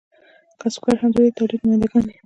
کسبګر 0.59 0.95
هم 1.01 1.09
د 1.15 1.17
دې 1.23 1.31
تولید 1.37 1.61
نماینده 1.63 1.87
ګان 1.91 2.03
دي. 2.07 2.13